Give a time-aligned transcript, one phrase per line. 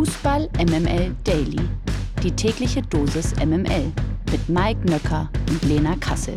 [0.00, 1.60] Fußball MML Daily.
[2.22, 3.92] Die tägliche Dosis MML
[4.32, 6.34] mit Mike Nöcker und Lena Kassel.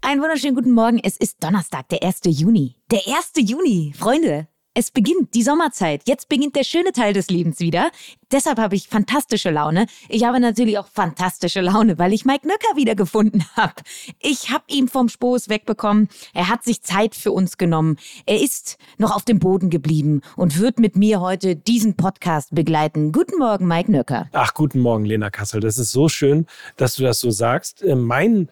[0.00, 0.98] Einen wunderschönen guten Morgen.
[0.98, 2.22] Es ist Donnerstag, der 1.
[2.24, 2.74] Juni.
[2.90, 3.48] Der 1.
[3.48, 4.48] Juni, Freunde.
[4.76, 6.02] Es beginnt die Sommerzeit.
[6.08, 7.92] Jetzt beginnt der schöne Teil des Lebens wieder.
[8.32, 9.86] Deshalb habe ich fantastische Laune.
[10.08, 13.74] Ich habe natürlich auch fantastische Laune, weil ich Mike Nöcker wiedergefunden habe.
[14.18, 16.08] Ich habe ihn vom Spoß wegbekommen.
[16.32, 17.98] Er hat sich Zeit für uns genommen.
[18.26, 23.12] Er ist noch auf dem Boden geblieben und wird mit mir heute diesen Podcast begleiten.
[23.12, 24.28] Guten Morgen, Mike Nöcker.
[24.32, 25.60] Ach, guten Morgen, Lena Kassel.
[25.60, 27.80] Das ist so schön, dass du das so sagst.
[27.84, 28.48] Äh, mein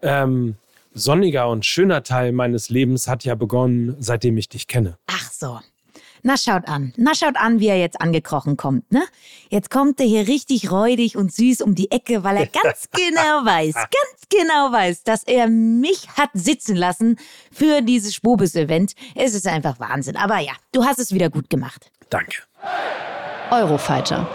[0.00, 0.56] ähm,
[0.92, 4.98] sonniger und schöner Teil meines Lebens hat ja begonnen, seitdem ich dich kenne.
[5.06, 5.58] Ach so.
[6.22, 9.02] Na schaut an, na schaut an, wie er jetzt angekrochen kommt, ne?
[9.50, 13.44] Jetzt kommt er hier richtig räudig und süß um die Ecke, weil er ganz genau
[13.44, 17.16] weiß, ganz genau weiß, dass er mich hat sitzen lassen
[17.52, 18.94] für dieses Spobis-Event.
[19.14, 20.16] Es ist einfach Wahnsinn.
[20.16, 21.90] Aber ja, du hast es wieder gut gemacht.
[22.10, 22.38] Danke.
[23.50, 24.26] Eurofighter.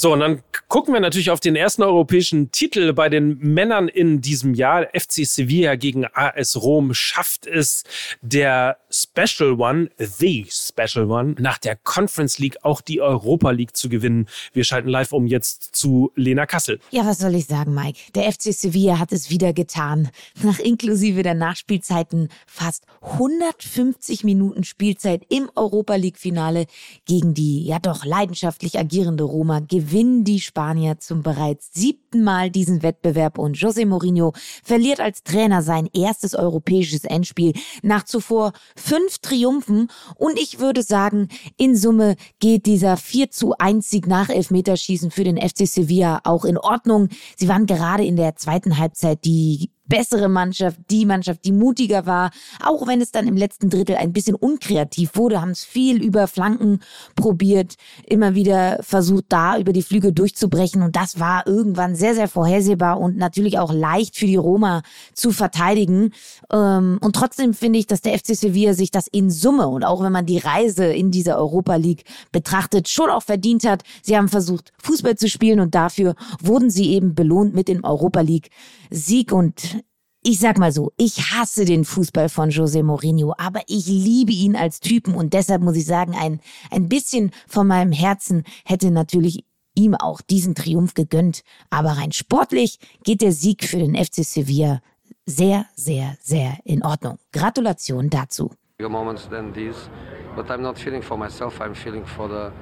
[0.00, 4.20] So, und dann gucken wir natürlich auf den ersten europäischen Titel bei den Männern in
[4.20, 4.86] diesem Jahr.
[4.94, 7.82] FC Sevilla gegen AS Rom schafft es
[8.22, 13.88] der Special One, the Special One, nach der Conference League auch die Europa League zu
[13.88, 14.28] gewinnen.
[14.52, 16.78] Wir schalten live um jetzt zu Lena Kassel.
[16.92, 17.98] Ja, was soll ich sagen, Mike?
[18.14, 20.10] Der FC Sevilla hat es wieder getan.
[20.44, 26.66] Nach inklusive der Nachspielzeiten fast 150 Minuten Spielzeit im Europa League Finale
[27.04, 29.58] gegen die ja doch leidenschaftlich agierende Roma
[29.88, 35.62] gewinnen die Spanier zum bereits siebten Mal diesen Wettbewerb und José Mourinho verliert als Trainer
[35.62, 42.66] sein erstes europäisches Endspiel nach zuvor fünf Triumphen und ich würde sagen, in Summe geht
[42.66, 47.08] dieser 4 zu 1 Sieg nach Elfmeterschießen für den FC Sevilla auch in Ordnung.
[47.36, 52.30] Sie waren gerade in der zweiten Halbzeit die bessere Mannschaft, die Mannschaft, die mutiger war.
[52.62, 56.28] Auch wenn es dann im letzten Drittel ein bisschen unkreativ wurde, haben es viel über
[56.28, 56.80] Flanken
[57.16, 57.76] probiert,
[58.06, 60.82] immer wieder versucht, da über die Flügel durchzubrechen.
[60.82, 64.82] Und das war irgendwann sehr, sehr vorhersehbar und natürlich auch leicht für die Roma
[65.14, 66.12] zu verteidigen.
[66.52, 70.02] Ähm, und trotzdem finde ich, dass der FC Sevilla sich das in Summe und auch
[70.02, 73.82] wenn man die Reise in diese Europa League betrachtet, schon auch verdient hat.
[74.02, 78.20] Sie haben versucht, Fußball zu spielen und dafür wurden sie eben belohnt mit dem Europa
[78.20, 78.50] League
[78.90, 79.82] Sieg und
[80.28, 84.56] ich sag mal so, ich hasse den Fußball von José Mourinho, aber ich liebe ihn
[84.56, 86.40] als Typen und deshalb muss ich sagen, ein,
[86.70, 91.44] ein bisschen von meinem Herzen hätte natürlich ihm auch diesen Triumph gegönnt.
[91.70, 94.82] Aber rein sportlich geht der Sieg für den FC Sevilla
[95.24, 97.18] sehr, sehr, sehr in Ordnung.
[97.32, 98.50] Gratulation dazu.
[98.78, 99.88] moments than these,
[100.36, 101.58] but I'm not feeling for myself.
[101.58, 102.52] I'm feeling for the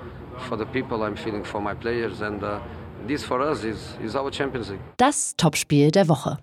[0.49, 1.03] for the people.
[1.03, 2.61] I'm feeling for my players, and uh,
[3.09, 4.81] this for us is is our Champions League.
[4.99, 6.39] Das Topspiel der Woche.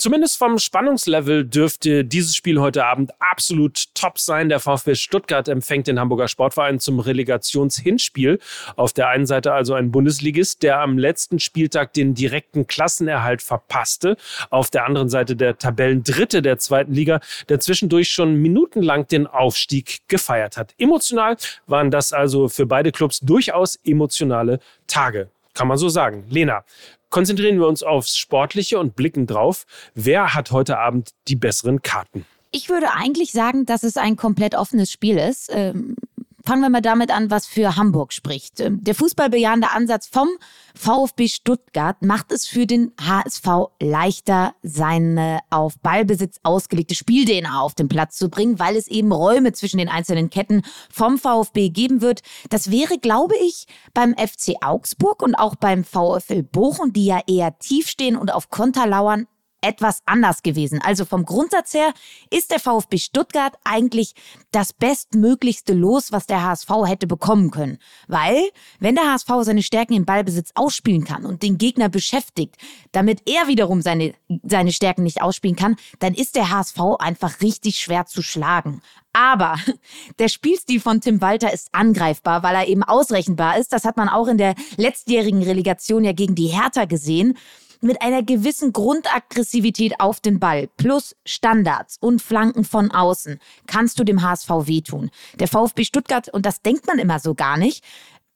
[0.00, 4.48] Zumindest vom Spannungslevel dürfte dieses Spiel heute Abend absolut top sein.
[4.48, 8.38] Der VfB Stuttgart empfängt den Hamburger Sportverein zum Relegationshinspiel.
[8.76, 14.16] Auf der einen Seite also ein Bundesligist, der am letzten Spieltag den direkten Klassenerhalt verpasste.
[14.48, 19.98] Auf der anderen Seite der Tabellendritte der zweiten Liga, der zwischendurch schon minutenlang den Aufstieg
[20.08, 20.72] gefeiert hat.
[20.78, 21.36] Emotional
[21.66, 25.28] waren das also für beide Clubs durchaus emotionale Tage.
[25.52, 26.24] Kann man so sagen.
[26.30, 26.64] Lena,
[27.10, 29.66] konzentrieren wir uns aufs Sportliche und blicken drauf.
[29.94, 32.24] Wer hat heute Abend die besseren Karten?
[32.52, 35.50] Ich würde eigentlich sagen, dass es ein komplett offenes Spiel ist.
[35.52, 35.96] Ähm,
[36.44, 38.60] fangen wir mal damit an, was für Hamburg spricht.
[38.60, 40.28] Ähm, der fußballbejahende Ansatz vom
[40.74, 43.46] VfB Stuttgart macht es für den HSV
[43.80, 49.52] leichter, seine auf Ballbesitz ausgelegte Spiel-DNA auf den Platz zu bringen, weil es eben Räume
[49.52, 52.22] zwischen den einzelnen Ketten vom VfB geben wird.
[52.48, 57.58] Das wäre, glaube ich, beim FC Augsburg und auch beim VfL Bochum, die ja eher
[57.58, 59.26] tief stehen und auf Konter lauern,
[59.60, 60.80] etwas anders gewesen.
[60.82, 61.92] Also vom Grundsatz her
[62.30, 64.14] ist der VfB Stuttgart eigentlich
[64.50, 67.78] das bestmöglichste Los, was der HSV hätte bekommen können.
[68.08, 68.42] Weil,
[68.78, 72.56] wenn der HSV seine Stärken im Ballbesitz ausspielen kann und den Gegner beschäftigt,
[72.92, 77.78] damit er wiederum seine, seine Stärken nicht ausspielen kann, dann ist der HSV einfach richtig
[77.78, 78.82] schwer zu schlagen.
[79.12, 79.56] Aber
[80.18, 83.72] der Spielstil von Tim Walter ist angreifbar, weil er eben ausrechenbar ist.
[83.72, 87.36] Das hat man auch in der letztjährigen Relegation ja gegen die Hertha gesehen
[87.80, 94.04] mit einer gewissen Grundaggressivität auf den Ball plus Standards und Flanken von außen kannst du
[94.04, 95.10] dem HSV wehtun.
[95.34, 97.84] Der VfB Stuttgart, und das denkt man immer so gar nicht,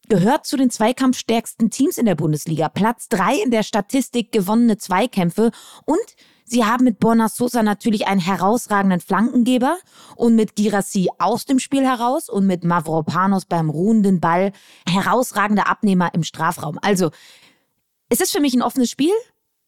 [0.08, 2.68] gehört zu den zweikampfstärksten Teams in der Bundesliga.
[2.68, 5.50] Platz drei in der Statistik gewonnene Zweikämpfe
[5.84, 5.98] und
[6.46, 9.78] Sie haben mit Borna Sosa natürlich einen herausragenden Flankengeber
[10.14, 14.52] und mit Girassi aus dem Spiel heraus und mit Mavropanos beim ruhenden Ball
[14.86, 16.78] herausragende Abnehmer im Strafraum.
[16.82, 17.10] Also
[18.10, 19.12] es ist für mich ein offenes Spiel.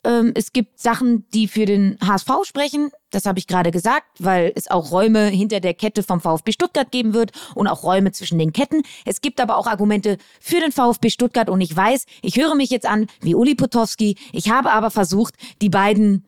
[0.07, 2.91] Ähm, es gibt Sachen, die für den HSV sprechen.
[3.11, 6.91] Das habe ich gerade gesagt, weil es auch Räume hinter der Kette vom VfB Stuttgart
[6.93, 8.83] geben wird und auch Räume zwischen den Ketten.
[9.05, 12.71] Es gibt aber auch Argumente für den VfB Stuttgart und ich weiß, ich höre mich
[12.71, 14.17] jetzt an wie Uli Potowski.
[14.33, 16.25] Ich habe aber versucht, die beiden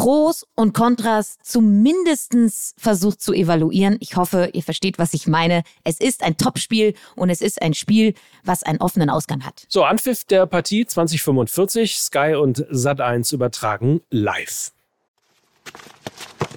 [0.00, 2.32] Pros und Kontras zumindest
[2.78, 3.98] versucht zu evaluieren.
[4.00, 5.62] Ich hoffe, ihr versteht, was ich meine.
[5.84, 9.66] Es ist ein Topspiel und es ist ein Spiel, was einen offenen Ausgang hat.
[9.68, 11.98] So, Anpfiff der Partie 2045.
[11.98, 14.72] Sky und Sat1 übertragen live.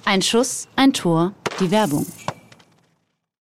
[0.06, 2.06] Ein Schuss, ein Tor, die Werbung.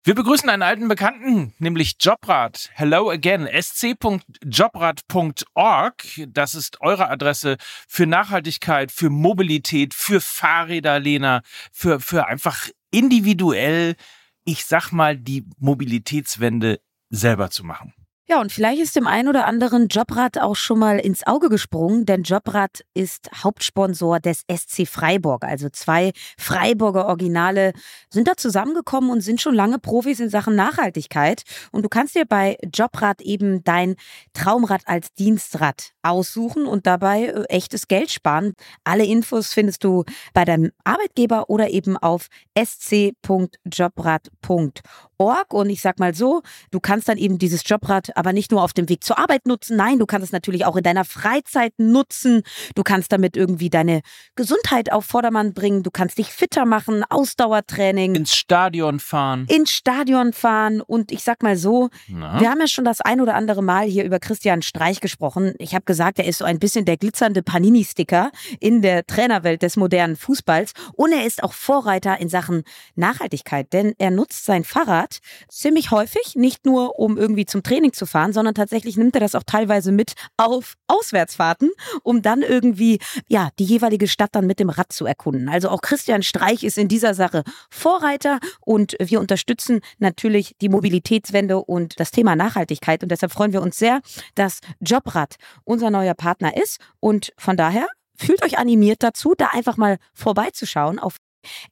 [0.05, 2.69] Wir begrüßen einen alten Bekannten, nämlich Jobrad.
[2.73, 6.03] Hello again, sc.jobrad.org.
[6.27, 7.55] Das ist eure Adresse
[7.88, 11.41] für Nachhaltigkeit, für Mobilität, für Fahrräder, Lena,
[11.71, 13.95] für, für einfach individuell,
[14.44, 17.94] ich sag mal, die Mobilitätswende selber zu machen.
[18.29, 22.05] Ja, und vielleicht ist dem einen oder anderen Jobrad auch schon mal ins Auge gesprungen,
[22.05, 25.43] denn Jobrad ist Hauptsponsor des SC Freiburg.
[25.43, 27.73] Also zwei Freiburger Originale
[28.09, 31.43] sind da zusammengekommen und sind schon lange Profis in Sachen Nachhaltigkeit.
[31.73, 33.95] Und du kannst dir bei Jobrad eben dein
[34.31, 38.53] Traumrad als Dienstrad aussuchen und dabei äh, echtes Geld sparen.
[38.85, 42.27] Alle Infos findest du bei deinem Arbeitgeber oder eben auf
[42.57, 44.81] sc.jobrad.org.
[45.18, 48.74] Und ich sag mal so, du kannst dann eben dieses Jobrad aber nicht nur auf
[48.74, 49.77] dem Weg zur Arbeit nutzen.
[49.77, 52.44] Nein, du kannst es natürlich auch in deiner Freizeit nutzen.
[52.75, 54.01] Du kannst damit irgendwie deine
[54.36, 55.83] Gesundheit auf Vordermann bringen.
[55.83, 58.15] Du kannst dich fitter machen, Ausdauertraining.
[58.15, 59.45] Ins Stadion fahren.
[59.50, 60.81] Ins Stadion fahren.
[60.81, 62.39] Und ich sag mal so, Na?
[62.39, 65.54] wir haben ja schon das ein oder andere Mal hier über Christian Streich gesprochen.
[65.60, 69.77] Ich habe gesagt, er ist so ein bisschen der glitzernde Panini-Sticker in der Trainerwelt des
[69.77, 70.74] modernen Fußballs.
[70.94, 72.63] Und er ist auch Vorreiter in Sachen
[72.95, 75.02] Nachhaltigkeit, denn er nutzt sein Fahrrad
[75.50, 79.35] ziemlich häufig, nicht nur um irgendwie zum Training zu fahren, sondern tatsächlich nimmt er das
[79.35, 81.71] auch teilweise mit auf Auswärtsfahrten,
[82.03, 85.50] um dann irgendwie ja die jeweilige Stadt dann mit dem Rad zu erkunden.
[85.50, 91.57] Also auch Christian Streich ist in dieser Sache Vorreiter und wir unterstützen natürlich die Mobilitätswende
[91.57, 94.01] und das Thema Nachhaltigkeit und deshalb freuen wir uns sehr,
[94.35, 99.77] dass Jobrad unser neuer Partner ist und von daher fühlt euch animiert dazu, da einfach
[99.77, 101.17] mal vorbeizuschauen auf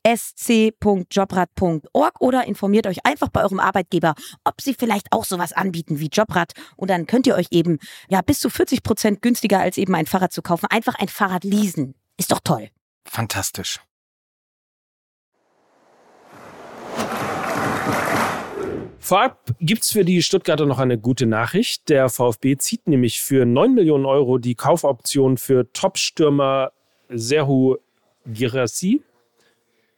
[0.06, 6.09] sc.jobrad.org oder informiert euch einfach bei eurem Arbeitgeber, ob sie vielleicht auch sowas anbieten wie
[6.12, 7.79] Jobrad und dann könnt ihr euch eben
[8.09, 11.44] ja bis zu 40 Prozent günstiger als eben ein Fahrrad zu kaufen, einfach ein Fahrrad
[11.44, 11.95] leasen.
[12.18, 12.69] Ist doch toll.
[13.06, 13.79] Fantastisch.
[19.03, 21.89] Vorab gibt es für die Stuttgarter noch eine gute Nachricht.
[21.89, 26.71] Der VfB zieht nämlich für 9 Millionen Euro die Kaufoption für Topstürmer
[27.09, 27.77] Serhu
[28.25, 29.01] Girassi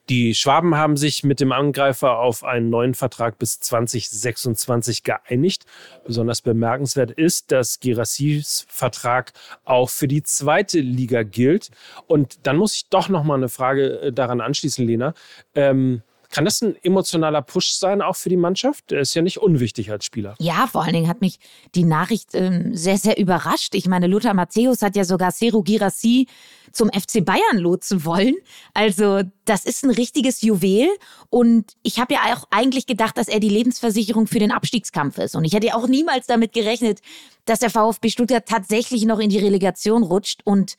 [0.10, 5.66] die Schwaben haben sich mit dem Angreifer auf einen neuen Vertrag bis 2026 geeinigt.
[6.06, 9.32] Besonders bemerkenswert ist, dass Girassis Vertrag
[9.64, 11.72] auch für die zweite Liga gilt.
[12.08, 15.14] Und dann muss ich doch noch mal eine Frage äh, daran anschließen, Lena.
[15.56, 16.02] Ähm,
[16.34, 18.92] kann das ein emotionaler Push sein, auch für die Mannschaft?
[18.92, 20.34] Er ist ja nicht unwichtig als Spieler.
[20.40, 21.38] Ja, vor allen Dingen hat mich
[21.76, 23.76] die Nachricht ähm, sehr, sehr überrascht.
[23.76, 26.28] Ich meine, Lothar Matthäus hat ja sogar Seru Girassi
[26.72, 28.34] zum FC Bayern lotsen wollen.
[28.74, 30.90] Also, das ist ein richtiges Juwel.
[31.30, 35.36] Und ich habe ja auch eigentlich gedacht, dass er die Lebensversicherung für den Abstiegskampf ist.
[35.36, 37.02] Und ich hätte auch niemals damit gerechnet,
[37.46, 40.42] dass der VfB Stuttgart tatsächlich noch in die Relegation rutscht.
[40.46, 40.78] Und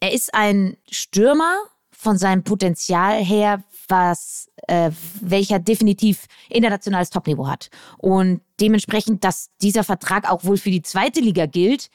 [0.00, 1.56] er ist ein Stürmer
[1.90, 4.90] von seinem Potenzial her, was äh,
[5.20, 7.68] welcher definitiv internationales Topniveau hat.
[7.98, 11.88] Und dementsprechend, dass dieser Vertrag auch wohl für die zweite Liga gilt,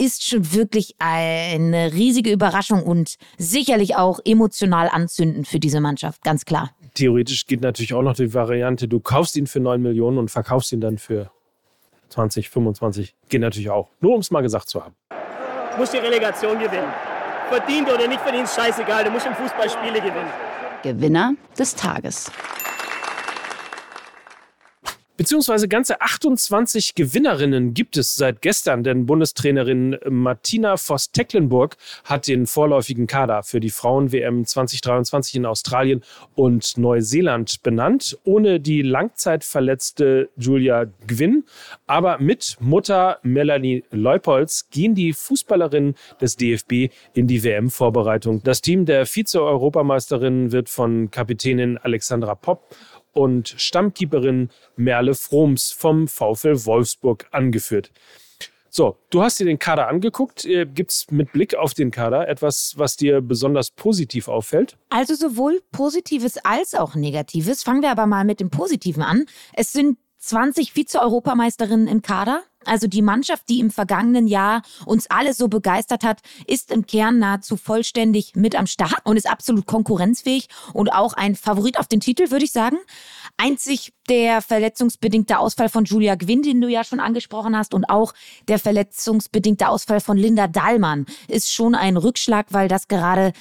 [0.00, 6.46] ist schon wirklich eine riesige Überraschung und sicherlich auch emotional anzündend für diese Mannschaft, ganz
[6.46, 6.70] klar.
[6.94, 10.72] Theoretisch geht natürlich auch noch die Variante, du kaufst ihn für 9 Millionen und verkaufst
[10.72, 11.30] ihn dann für
[12.08, 13.14] 20, 25.
[13.28, 13.90] Geht natürlich auch.
[14.00, 14.94] Nur um es mal gesagt zu haben.
[15.72, 16.92] Du musst die Relegation gewinnen.
[17.48, 19.04] Verdient oder nicht verdient, scheißegal.
[19.04, 20.49] Du musst im Fußball Spiele gewinnen.
[20.82, 22.30] Gewinner des Tages.
[25.20, 33.06] Beziehungsweise ganze 28 Gewinnerinnen gibt es seit gestern, denn Bundestrainerin Martina Voss-Tecklenburg hat den vorläufigen
[33.06, 36.02] Kader für die Frauen-WM 2023 in Australien
[36.36, 41.44] und Neuseeland benannt, ohne die langzeitverletzte Julia Gwynn.
[41.86, 48.42] Aber mit Mutter Melanie Leupolz gehen die Fußballerinnen des DFB in die WM-Vorbereitung.
[48.42, 52.74] Das Team der Vize-Europameisterin wird von Kapitänin Alexandra Popp
[53.12, 57.90] und Stammkeeperin Merle Froms vom VfL Wolfsburg angeführt.
[58.72, 60.44] So, du hast dir den Kader angeguckt.
[60.44, 64.76] Äh, Gibt es mit Blick auf den Kader etwas, was dir besonders positiv auffällt?
[64.90, 67.64] Also sowohl Positives als auch Negatives.
[67.64, 69.26] Fangen wir aber mal mit dem Positiven an.
[69.54, 72.44] Es sind 20 Vize-Europameisterinnen im Kader.
[72.66, 77.18] Also die Mannschaft, die im vergangenen Jahr uns alle so begeistert hat, ist im Kern
[77.18, 82.00] nahezu vollständig mit am Start und ist absolut konkurrenzfähig und auch ein Favorit auf den
[82.00, 82.76] Titel, würde ich sagen.
[83.38, 88.12] Einzig der verletzungsbedingte Ausfall von Julia Gwynn, den du ja schon angesprochen hast, und auch
[88.48, 93.32] der verletzungsbedingte Ausfall von Linda Dallmann ist schon ein Rückschlag, weil das gerade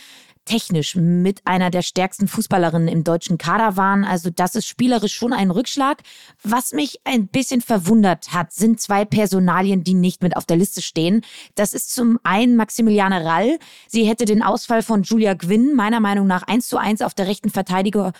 [0.50, 4.03] technisch mit einer der stärksten Fußballerinnen im deutschen Kader waren.
[4.03, 6.01] Also das ist spielerisch schon ein Rückschlag.
[6.44, 10.82] Was mich ein bisschen verwundert hat, sind zwei Personalien, die nicht mit auf der Liste
[10.82, 11.22] stehen.
[11.53, 13.60] Das ist zum einen Maximiliane Rall.
[13.88, 17.27] Sie hätte den Ausfall von Julia Gwynn meiner Meinung nach eins zu eins auf der
[17.27, 18.13] rechten Verteidiger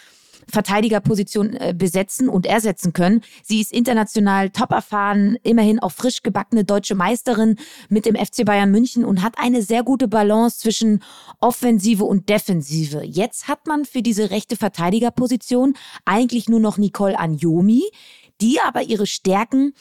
[0.48, 3.22] Verteidigerposition äh, besetzen und ersetzen können.
[3.44, 7.58] Sie ist international top erfahren, immerhin auch frisch gebackene deutsche Meisterin
[7.90, 11.04] mit dem FC Bayern München und hat eine sehr gute Balance zwischen
[11.40, 13.04] Offensive und Defensive.
[13.04, 17.84] Jetzt hat man für diese rechte Verteidigerposition eigentlich nur noch Nicole Anjomi,
[18.42, 19.74] die aber ihre Stärken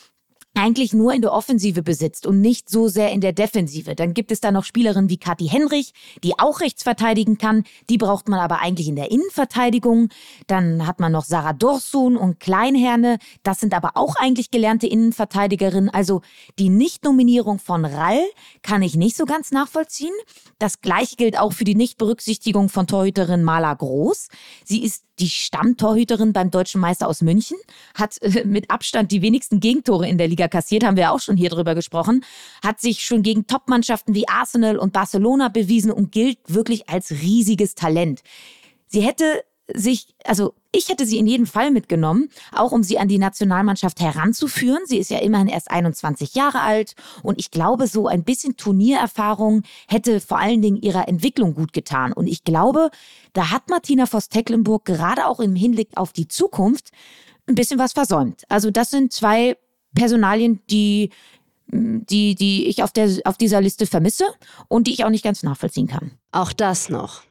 [0.58, 3.94] eigentlich nur in der Offensive besitzt und nicht so sehr in der Defensive.
[3.94, 5.92] Dann gibt es da noch Spielerinnen wie Kathi Henrich,
[6.24, 7.64] die auch rechts verteidigen kann.
[7.88, 10.08] Die braucht man aber eigentlich in der Innenverteidigung.
[10.46, 13.18] Dann hat man noch Sarah Dorsun und Kleinherne.
[13.42, 15.90] Das sind aber auch eigentlich gelernte Innenverteidigerinnen.
[15.90, 16.22] Also
[16.58, 18.22] die Nichtnominierung von Rall
[18.62, 20.14] kann ich nicht so ganz nachvollziehen.
[20.58, 24.28] Das gleiche gilt auch für die Nichtberücksichtigung von Torhüterin Mala Groß.
[24.64, 27.56] Sie ist die Stammtorhüterin beim deutschen Meister aus München,
[27.94, 31.36] hat äh, mit Abstand die wenigsten Gegentore in der Liga kassiert, haben wir auch schon
[31.36, 32.24] hier drüber gesprochen,
[32.62, 37.74] hat sich schon gegen Topmannschaften wie Arsenal und Barcelona bewiesen und gilt wirklich als riesiges
[37.74, 38.22] Talent.
[38.86, 39.44] Sie hätte
[39.74, 44.00] sich, also ich hätte sie in jedem Fall mitgenommen, auch um sie an die Nationalmannschaft
[44.00, 44.82] heranzuführen.
[44.84, 49.62] Sie ist ja immerhin erst 21 Jahre alt und ich glaube, so ein bisschen Turniererfahrung
[49.88, 52.12] hätte vor allen Dingen ihrer Entwicklung gut getan.
[52.12, 52.90] Und ich glaube,
[53.32, 56.90] da hat Martina Voss-Tecklenburg gerade auch im Hinblick auf die Zukunft
[57.46, 58.42] ein bisschen was versäumt.
[58.50, 59.56] Also das sind zwei
[59.94, 61.10] Personalien, die
[61.70, 64.24] die, die ich auf, der, auf dieser Liste vermisse
[64.68, 66.12] und die ich auch nicht ganz nachvollziehen kann.
[66.32, 67.22] Auch das noch.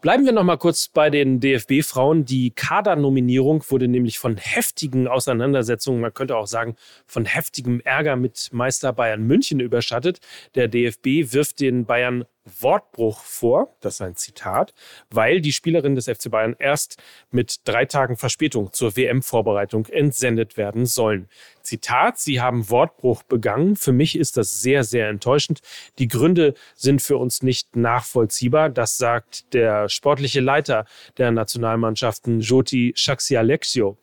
[0.00, 2.24] Bleiben wir noch mal kurz bei den DFB-Frauen.
[2.24, 6.74] Die Kadernominierung wurde nämlich von heftigen Auseinandersetzungen, man könnte auch sagen
[7.06, 10.20] von heftigem Ärger mit Meister Bayern München überschattet.
[10.54, 14.72] Der DFB wirft den Bayern Wortbruch vor, das ist ein Zitat,
[15.10, 16.96] weil die Spielerinnen des FC Bayern erst
[17.30, 21.28] mit drei Tagen Verspätung zur WM-Vorbereitung entsendet werden sollen.
[21.62, 23.76] Zitat, sie haben Wortbruch begangen.
[23.76, 25.60] Für mich ist das sehr, sehr enttäuschend.
[25.98, 28.70] Die Gründe sind für uns nicht nachvollziehbar.
[28.70, 30.86] Das sagt der sportliche Leiter
[31.18, 33.98] der Nationalmannschaften, Joti Shaxialexio.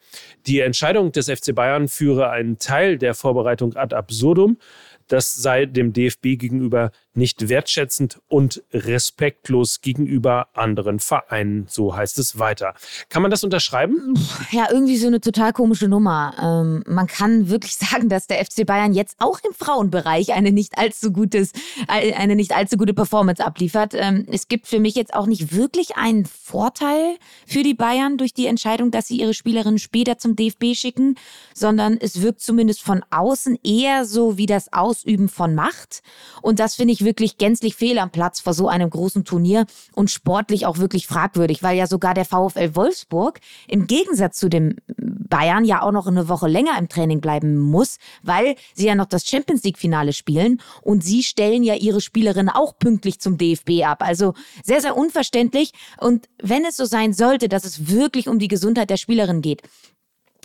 [0.46, 4.58] Die Entscheidung des FC Bayern führe einen Teil der Vorbereitung ad absurdum.
[5.08, 11.66] Das sei dem DFB gegenüber nicht wertschätzend und respektlos gegenüber anderen Vereinen.
[11.68, 12.76] So heißt es weiter.
[13.10, 14.14] Kann man das unterschreiben?
[14.52, 16.34] Ja, irgendwie so eine total komische Nummer.
[16.42, 20.78] Ähm, man kann wirklich sagen, dass der FC Bayern jetzt auch im Frauenbereich eine nicht
[20.78, 21.52] allzu gutes,
[21.88, 23.94] eine nicht allzu gute Performance abliefert.
[23.96, 28.34] Ähm, es gibt für mich jetzt auch nicht wirklich einen Vorteil für die Bayern durch
[28.34, 31.16] die Entscheidung, dass sie ihre Spielerinnen später zum DFB schicken,
[31.54, 36.02] sondern es wirkt zumindest von außen eher so wie das Ausüben von Macht.
[36.42, 40.12] Und das finde ich wirklich gänzlich fehl am Platz vor so einem großen Turnier und
[40.12, 45.64] sportlich auch wirklich fragwürdig, weil ja sogar der VfL Wolfsburg im Gegensatz zu dem Bayern
[45.64, 49.26] ja auch noch eine Woche länger im Training bleiben muss, weil sie ja noch das
[49.26, 54.04] Champions League Finale spielen und sie stellen ja ihre Spielerinnen auch pünktlich zum DFB ab.
[54.04, 54.34] Also
[54.64, 55.72] sehr, sehr unverständlich.
[55.98, 59.62] Und wenn es so sein sollte, dass es wirklich um die Gesundheit der Spielerin geht,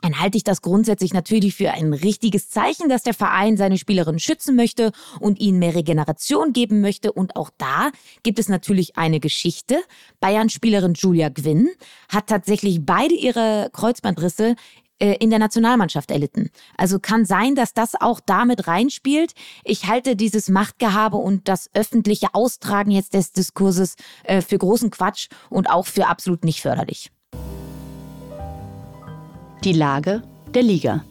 [0.03, 4.19] dann halte ich das grundsätzlich natürlich für ein richtiges Zeichen, dass der Verein seine Spielerinnen
[4.19, 7.13] schützen möchte und ihnen mehr Regeneration geben möchte.
[7.13, 7.91] Und auch da
[8.23, 9.81] gibt es natürlich eine Geschichte.
[10.21, 11.69] Bayern-Spielerin Julia Gwynn
[12.09, 14.57] hat tatsächlich beide ihre Kreuzbandrisse
[14.99, 16.51] äh, in der Nationalmannschaft erlitten.
[16.77, 19.33] Also kann sein, dass das auch damit reinspielt.
[19.65, 23.95] Ich halte dieses Machtgehabe und das öffentliche Austragen jetzt des Diskurses
[24.25, 27.11] äh, für großen Quatsch und auch für absolut nicht förderlich.
[29.65, 31.05] Die Lage der Liga.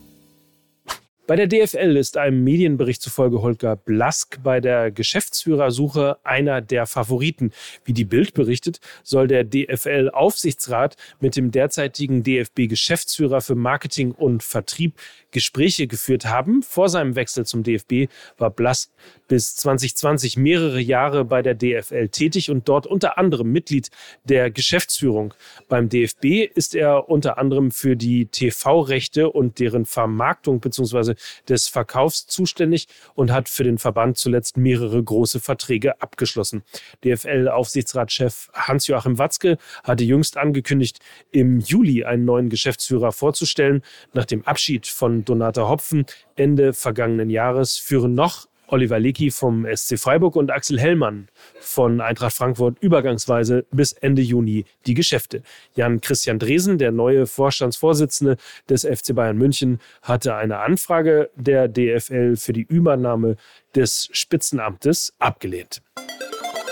[1.26, 7.54] Bei der DFL ist einem Medienbericht zufolge Holger Blask bei der Geschäftsführersuche einer der Favoriten.
[7.86, 14.96] Wie die Bild berichtet, soll der DFL-Aufsichtsrat mit dem derzeitigen DFB-Geschäftsführer für Marketing und Vertrieb
[15.32, 16.64] Gespräche geführt haben.
[16.64, 18.92] Vor seinem Wechsel zum DFB war Blask
[19.28, 23.90] bis 2020 mehrere Jahre bei der DFL tätig und dort unter anderem Mitglied
[24.24, 25.34] der Geschäftsführung.
[25.70, 31.16] Beim DFB ist er unter anderem für die TV-Rechte und deren Vermarktung bzw
[31.48, 36.64] des Verkaufs zuständig und hat für den Verband zuletzt mehrere große Verträge abgeschlossen.
[37.04, 41.00] DFL-Aufsichtsratschef Hans-Joachim Watzke hatte jüngst angekündigt,
[41.32, 43.82] im Juli einen neuen Geschäftsführer vorzustellen.
[44.14, 50.00] Nach dem Abschied von Donata Hopfen Ende vergangenen Jahres führen noch Oliver Lecky vom SC
[50.00, 51.28] Freiburg und Axel Hellmann
[51.60, 55.44] von Eintracht Frankfurt übergangsweise bis Ende Juni die Geschäfte.
[55.76, 58.38] Jan Christian Dresen, der neue Vorstandsvorsitzende
[58.70, 63.36] des FC Bayern München, hatte eine Anfrage der DFL für die Übernahme
[63.76, 65.82] des Spitzenamtes abgelehnt.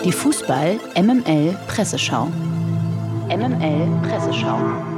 [0.02, 2.26] Die Fußball MML Presseschau.
[3.28, 4.89] MML Presseschau.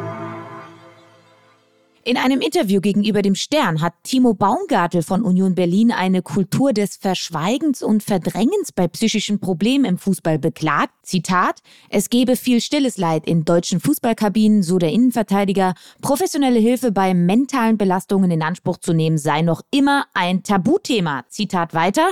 [2.04, 6.97] In einem Interview gegenüber dem Stern hat Timo Baumgartel von Union Berlin eine Kultur des
[6.97, 10.92] Verschweigens und Verdrängens bei psychischen Problemen im Fußball beklagt.
[11.04, 15.75] Zitat, es gebe viel stilles Leid in deutschen Fußballkabinen, so der Innenverteidiger.
[16.00, 21.25] Professionelle Hilfe bei mentalen Belastungen in Anspruch zu nehmen sei noch immer ein Tabuthema.
[21.28, 22.11] Zitat weiter,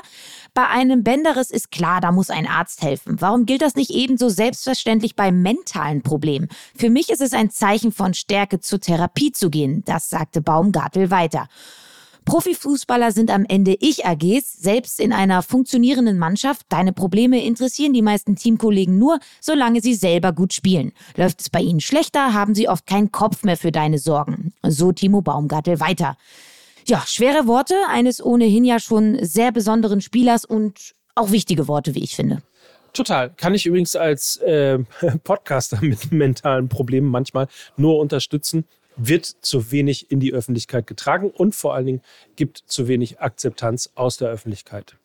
[0.54, 3.20] bei einem Bänderriss ist klar, da muss ein Arzt helfen.
[3.20, 6.46] Warum gilt das nicht ebenso selbstverständlich bei mentalen Problemen?
[6.76, 9.79] Für mich ist es ein Zeichen von Stärke, zur Therapie zu gehen.
[9.84, 11.48] Das sagte Baumgartel weiter.
[12.24, 16.66] Profifußballer sind am Ende Ich-AGs, selbst in einer funktionierenden Mannschaft.
[16.68, 20.92] Deine Probleme interessieren die meisten Teamkollegen nur, solange sie selber gut spielen.
[21.16, 24.52] Läuft es bei ihnen schlechter, haben sie oft keinen Kopf mehr für deine Sorgen.
[24.62, 26.16] So Timo Baumgartel weiter.
[26.86, 32.04] Ja, schwere Worte eines ohnehin ja schon sehr besonderen Spielers und auch wichtige Worte, wie
[32.04, 32.42] ich finde.
[32.92, 33.30] Total.
[33.36, 34.78] Kann ich übrigens als äh,
[35.24, 38.64] Podcaster mit mentalen Problemen manchmal nur unterstützen
[39.06, 42.02] wird zu wenig in die Öffentlichkeit getragen und vor allen Dingen
[42.36, 44.96] gibt zu wenig Akzeptanz aus der Öffentlichkeit.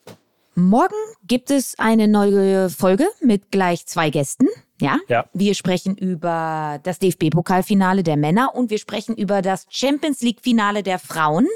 [0.54, 0.94] Morgen
[1.26, 4.46] gibt es eine neue Folge mit gleich zwei Gästen.
[4.80, 4.98] Ja?
[5.08, 5.26] ja.
[5.32, 10.98] Wir sprechen über das DFB-Pokalfinale der Männer und wir sprechen über das Champions League-Finale der
[10.98, 11.46] Frauen.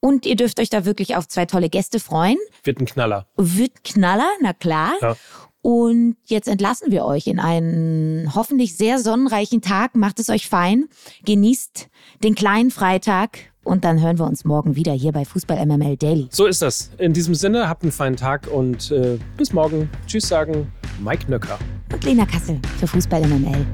[0.00, 2.36] Und ihr dürft euch da wirklich auf zwei tolle Gäste freuen.
[2.62, 3.26] Wird ein Knaller.
[3.36, 4.92] Wird Knaller, na klar.
[5.00, 5.16] Ja.
[5.64, 9.96] Und jetzt entlassen wir euch in einen hoffentlich sehr sonnenreichen Tag.
[9.96, 10.90] Macht es euch fein.
[11.24, 11.88] Genießt
[12.22, 13.38] den kleinen Freitag.
[13.62, 16.28] Und dann hören wir uns morgen wieder hier bei Fußball MML Daily.
[16.30, 16.90] So ist das.
[16.98, 19.88] In diesem Sinne, habt einen feinen Tag und äh, bis morgen.
[20.06, 20.70] Tschüss sagen
[21.02, 21.58] Mike Nöcker.
[21.90, 23.64] Und Lena Kassel für Fußball MML.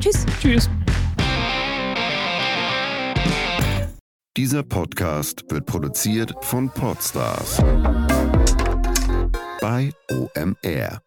[0.00, 0.26] Tschüss.
[0.42, 0.68] Tschüss.
[4.36, 7.56] Dieser Podcast wird produziert von Podstars
[9.62, 11.00] bei OMR.